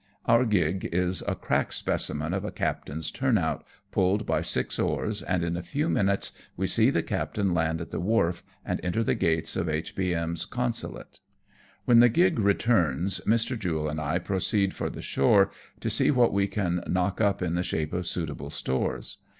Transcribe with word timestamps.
Our 0.25 0.45
gig 0.45 0.89
is 0.91 1.21
a 1.27 1.35
crack 1.35 1.71
specimen 1.71 2.33
of 2.33 2.43
a 2.43 2.49
captain's 2.49 3.11
turn 3.11 3.37
out, 3.37 3.63
pulled 3.91 4.25
by 4.25 4.41
six 4.41 4.79
oars, 4.79 5.21
and 5.21 5.43
in 5.43 5.55
a 5.55 5.61
few 5.61 5.87
minutes 5.89 6.31
we 6.57 6.65
see 6.65 6.89
the 6.89 7.03
captain 7.03 7.53
land 7.53 7.79
at 7.81 7.91
the 7.91 7.99
wharf, 7.99 8.43
and 8.65 8.81
enter 8.83 9.03
the 9.03 9.13
gates 9.13 9.55
of 9.55 9.69
H.B.M 9.69 10.37
.'s 10.37 10.45
Consulate. 10.45 11.19
"When 11.85 11.99
the 11.99 12.09
gig 12.09 12.39
returns, 12.39 13.21
Mr. 13.27 13.55
Jule 13.59 13.89
and 13.89 14.01
I 14.01 14.17
proceed 14.17 14.73
for 14.73 14.89
the 14.89 15.03
shore 15.03 15.51
to 15.81 15.89
see 15.91 16.09
what 16.09 16.33
we 16.33 16.47
can 16.47 16.83
knock 16.87 17.21
up 17.21 17.43
in 17.43 17.53
the 17.53 17.61
shape 17.61 17.93
of 17.93 18.07
suitable 18.07 18.49
stores. 18.49 19.17